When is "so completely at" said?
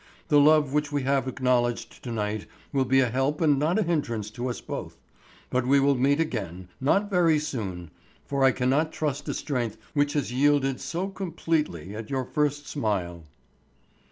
10.81-12.09